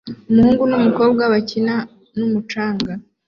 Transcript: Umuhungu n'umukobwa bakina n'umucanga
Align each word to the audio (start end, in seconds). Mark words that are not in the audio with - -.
Umuhungu 0.29 0.63
n'umukobwa 0.69 1.23
bakina 1.33 1.75
n'umucanga 2.17 2.93